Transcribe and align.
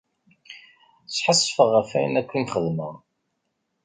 Sḥassfeɣ 1.15 1.69
ɣef 1.75 1.89
ayen 1.97 2.19
akk 2.21 2.31
i 2.33 2.39
m-xedmeɣ. 2.43 2.93